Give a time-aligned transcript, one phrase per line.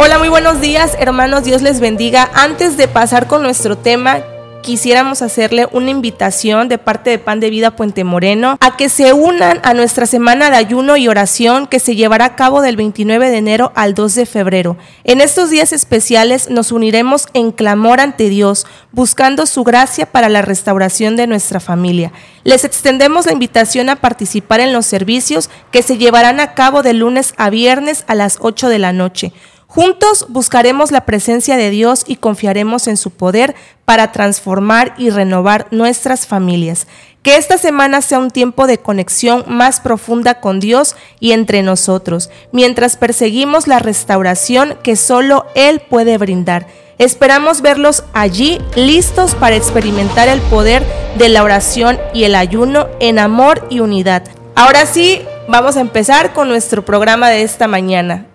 [0.00, 1.42] Hola, muy buenos días, hermanos.
[1.42, 2.30] Dios les bendiga.
[2.32, 4.20] Antes de pasar con nuestro tema,
[4.62, 9.12] quisiéramos hacerle una invitación de parte de Pan de Vida Puente Moreno a que se
[9.12, 13.28] unan a nuestra semana de ayuno y oración que se llevará a cabo del 29
[13.28, 14.76] de enero al 2 de febrero.
[15.02, 20.42] En estos días especiales nos uniremos en clamor ante Dios, buscando su gracia para la
[20.42, 22.12] restauración de nuestra familia.
[22.44, 26.92] Les extendemos la invitación a participar en los servicios que se llevarán a cabo de
[26.92, 29.32] lunes a viernes a las 8 de la noche.
[29.70, 33.54] Juntos buscaremos la presencia de Dios y confiaremos en su poder
[33.84, 36.86] para transformar y renovar nuestras familias.
[37.22, 42.30] Que esta semana sea un tiempo de conexión más profunda con Dios y entre nosotros,
[42.50, 46.66] mientras perseguimos la restauración que solo Él puede brindar.
[46.96, 50.82] Esperamos verlos allí listos para experimentar el poder
[51.18, 54.22] de la oración y el ayuno en amor y unidad.
[54.54, 58.27] Ahora sí, vamos a empezar con nuestro programa de esta mañana.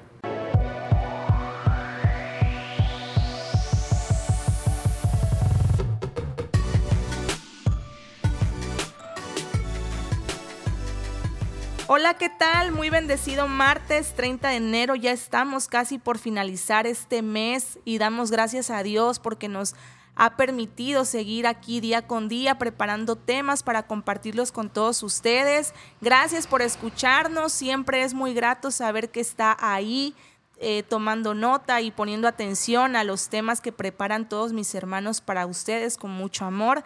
[11.96, 12.72] Hola, ¿qué tal?
[12.72, 14.96] Muy bendecido martes 30 de enero.
[14.96, 19.76] Ya estamos casi por finalizar este mes y damos gracias a Dios porque nos
[20.16, 25.76] ha permitido seguir aquí día con día preparando temas para compartirlos con todos ustedes.
[26.02, 27.54] Gracias por escucharnos.
[27.54, 30.16] Siempre es muy grato saber que está ahí
[30.58, 35.46] eh, tomando nota y poniendo atención a los temas que preparan todos mis hermanos para
[35.46, 36.84] ustedes con mucho amor.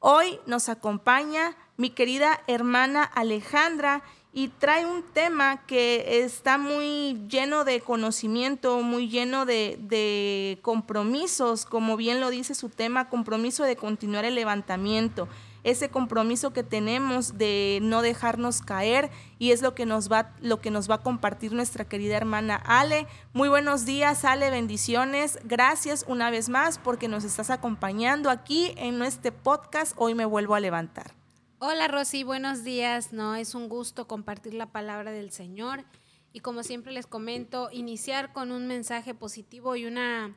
[0.00, 7.64] Hoy nos acompaña mi querida hermana Alejandra y trae un tema que está muy lleno
[7.64, 14.24] de conocimiento, muy lleno de, compromisos, como bien lo dice su tema, compromiso de continuar
[14.24, 15.28] el levantamiento,
[15.64, 20.60] ese compromiso que tenemos de no dejarnos caer y es lo que nos va, lo
[20.60, 23.06] que nos va a compartir nuestra querida hermana Ale.
[23.32, 25.38] Muy buenos días, Ale, bendiciones.
[25.44, 29.94] Gracias una vez más porque nos estás acompañando aquí en este podcast.
[29.96, 31.17] Hoy me vuelvo a levantar.
[31.60, 33.12] Hola Rosy, buenos días.
[33.12, 35.84] No, es un gusto compartir la palabra del Señor
[36.32, 40.36] y como siempre les comento, iniciar con un mensaje positivo y una,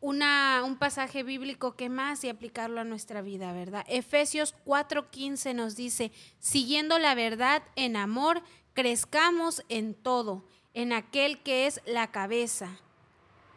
[0.00, 3.84] una un pasaje bíblico que más y aplicarlo a nuestra vida, ¿verdad?
[3.86, 8.42] Efesios 4:15 nos dice, siguiendo la verdad en amor,
[8.72, 12.80] crezcamos en todo, en aquel que es la cabeza.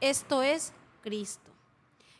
[0.01, 1.53] Esto es Cristo.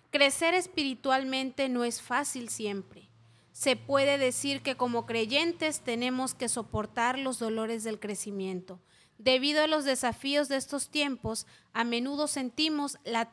[0.10, 3.10] Crecer espiritualmente no es fácil siempre
[3.56, 8.82] se puede decir que como creyentes tenemos que soportar los dolores del crecimiento.
[9.18, 13.32] Debido a los desafíos de estos tiempos, a menudo sentimos la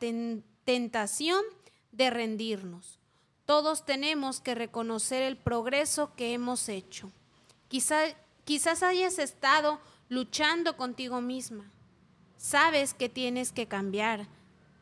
[0.63, 1.43] tentación
[1.91, 3.01] de rendirnos.
[3.45, 7.11] Todos tenemos que reconocer el progreso que hemos hecho.
[7.67, 11.69] quizás hayas estado luchando contigo misma.
[12.37, 14.29] Sabes que tienes que cambiar.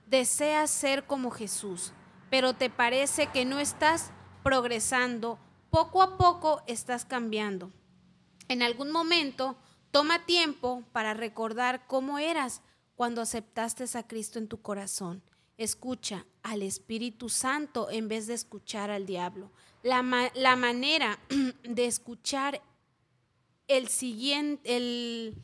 [0.06, 1.94] Deseas ser como Jesús,
[2.30, 4.12] pero te parece que no estás
[4.44, 7.72] progresando, poco a poco estás cambiando.
[8.48, 9.56] En algún momento,
[9.92, 12.62] toma tiempo para recordar cómo eras
[12.96, 15.24] cuando aceptaste a Cristo en tu corazón.
[15.58, 19.52] Escucha al Espíritu Santo en vez de escuchar al diablo.
[19.84, 20.04] La,
[20.36, 21.20] la manera
[21.64, 22.62] de escuchar
[23.68, 25.36] el siguiente, el,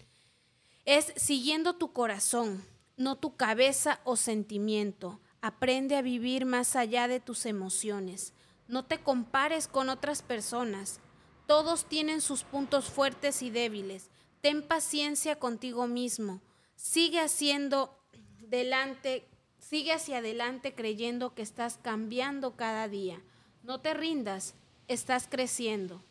[0.86, 2.64] es siguiendo tu corazón,
[2.98, 5.20] no tu cabeza o sentimiento.
[5.42, 8.34] Aprende a vivir más allá de tus emociones.
[8.68, 11.00] No te compares con otras personas.
[11.46, 14.10] Todos tienen sus puntos fuertes y débiles.
[14.42, 16.42] Ten paciencia contigo mismo.
[16.76, 17.98] Sigue haciendo
[18.40, 19.28] delante,
[19.60, 23.22] sigue hacia adelante creyendo que estás cambiando cada día.
[23.64, 24.56] No te rindas,
[24.88, 26.04] estás creciendo.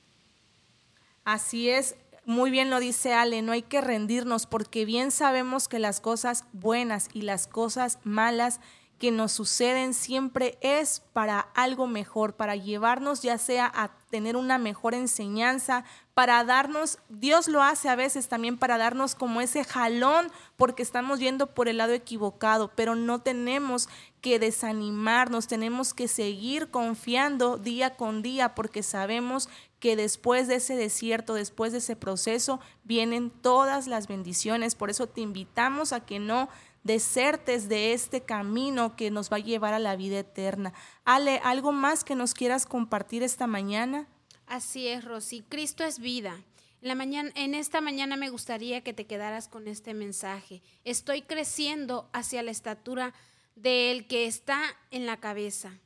[1.24, 5.78] Así es, muy bien lo dice Ale, no hay que rendirnos porque bien sabemos que
[5.78, 8.60] las cosas buenas y las cosas malas
[8.98, 14.56] que nos suceden siempre es para algo mejor, para llevarnos ya sea a tener una
[14.58, 15.84] mejor enseñanza,
[16.14, 21.20] para darnos, Dios lo hace a veces también para darnos como ese jalón porque estamos
[21.20, 23.90] yendo por el lado equivocado, pero no tenemos
[24.22, 30.74] que desanimarnos, tenemos que seguir confiando día con día porque sabemos que después de ese
[30.74, 34.74] desierto, después de ese proceso, vienen todas las bendiciones.
[34.74, 36.48] Por eso te invitamos a que no
[36.86, 40.72] desertes de este camino que nos va a llevar a la vida eterna.
[41.04, 44.08] Ale, ¿algo más que nos quieras compartir esta mañana?
[44.46, 45.42] Así es, Rosy.
[45.42, 46.44] Cristo es vida.
[46.80, 50.62] En, la mañana, en esta mañana me gustaría que te quedaras con este mensaje.
[50.84, 53.12] Estoy creciendo hacia la estatura
[53.56, 55.78] del que está en la cabeza.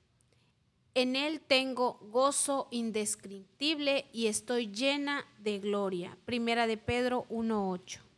[0.95, 6.19] En Él tengo gozo indescriptible y estoy llena de gloria.
[6.27, 8.10] Primera de Pedro 1.8.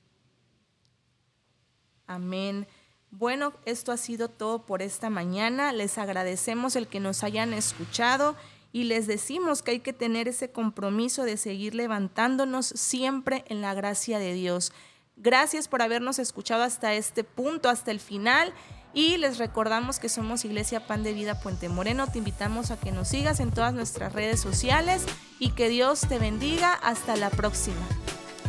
[2.13, 2.67] Amén.
[3.11, 5.73] Bueno, esto ha sido todo por esta mañana.
[5.73, 8.37] Les agradecemos el que nos hayan escuchado
[8.73, 13.75] y les decimos que hay que tener ese compromiso de seguir levantándonos siempre en la
[13.75, 14.73] gracia de Dios.
[15.17, 18.53] Gracias por habernos escuchado hasta este punto, hasta el final.
[18.95, 22.07] Y les recordamos que somos Iglesia Pan de Vida Puente Moreno.
[22.07, 25.05] Te invitamos a que nos sigas en todas nuestras redes sociales
[25.39, 26.75] y que Dios te bendiga.
[26.75, 27.87] Hasta la próxima.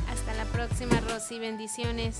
[0.10, 1.39] Hasta la próxima, Rosy.
[1.39, 2.19] Bendiciones.